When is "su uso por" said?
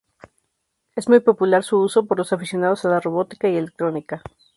1.63-2.17